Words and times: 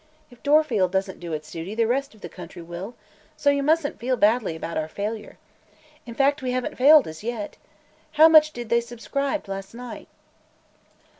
If 0.31 0.41
Dorfield 0.41 0.91
doesn't 0.91 1.19
do 1.19 1.31
it's 1.31 1.51
duty, 1.51 1.75
the 1.75 1.85
rest 1.85 2.15
of 2.15 2.21
the 2.21 2.27
country 2.27 2.63
will, 2.63 2.95
so 3.37 3.51
you 3.51 3.61
mustn't 3.61 3.99
feel 3.99 4.17
badly 4.17 4.55
about 4.55 4.75
our 4.75 4.87
failure. 4.87 5.37
In 6.07 6.15
fact, 6.15 6.41
we 6.41 6.49
haven't 6.53 6.75
failed, 6.79 7.07
as 7.07 7.21
yet. 7.23 7.57
How 8.13 8.27
much 8.27 8.51
did 8.51 8.69
they 8.69 8.81
subscribe 8.81 9.47
last 9.47 9.75
night?" 9.75 10.07